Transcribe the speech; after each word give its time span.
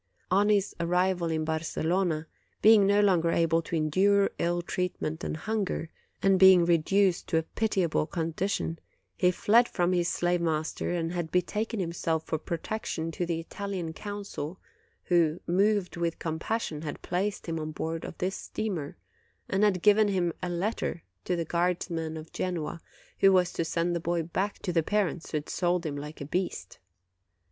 "On 0.31 0.49
his 0.49 0.73
arrival 0.79 1.29
in 1.29 1.45
Barcelona, 1.45 2.25
being 2.63 2.87
no 2.87 3.01
longer 3.01 3.29
able 3.29 3.61
to 3.61 3.75
endure 3.75 4.31
ill 4.39 4.63
treatment 4.63 5.23
and 5.23 5.37
hunger, 5.37 5.91
and 6.23 6.39
being 6.39 6.65
reduced 6.65 7.27
to 7.27 7.33
20 7.33 7.37
OCTOBER 7.37 7.39
a 7.39 7.53
pitiable 7.53 8.05
condition, 8.07 8.79
he 9.15 9.27
had 9.27 9.35
fled 9.35 9.67
from 9.67 9.93
his 9.93 10.07
slave 10.07 10.41
master 10.41 10.91
and 10.91 11.11
had 11.11 11.29
betaken 11.29 11.79
himself 11.79 12.23
for 12.25 12.39
protection 12.39 13.11
to 13.11 13.27
the 13.27 13.39
Italian 13.39 13.93
consul, 13.93 14.59
who, 15.03 15.39
moved 15.45 15.95
with 15.97 16.17
compassion, 16.17 16.81
had 16.81 17.03
placed 17.03 17.45
him 17.45 17.59
on 17.59 17.71
board 17.71 18.03
of 18.03 18.17
this 18.17 18.35
steamer, 18.35 18.97
and 19.47 19.63
had 19.63 19.83
given 19.83 20.07
him 20.07 20.33
a 20.41 20.49
letter 20.49 21.03
to 21.25 21.35
the 21.35 21.45
guardsman 21.45 22.17
of 22.17 22.31
Genoa, 22.33 22.81
who 23.19 23.31
was 23.31 23.53
to 23.53 23.63
send 23.63 23.95
the 23.95 23.99
boy 23.99 24.23
back 24.23 24.57
to 24.63 24.73
his 24.73 24.83
parents 24.83 25.27
to 25.29 25.31
the 25.31 25.31
parents 25.31 25.31
who 25.31 25.37
had 25.37 25.47
sold 25.49 25.85
him 25.85 25.95
like 25.95 26.19
a 26.19 26.25
beast. 26.25 26.79